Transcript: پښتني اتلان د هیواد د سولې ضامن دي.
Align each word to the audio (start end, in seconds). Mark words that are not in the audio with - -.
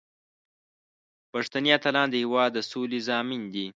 پښتني 1.31 1.69
اتلان 1.77 2.07
د 2.11 2.15
هیواد 2.23 2.49
د 2.53 2.57
سولې 2.71 2.99
ضامن 3.09 3.41
دي. 3.53 3.67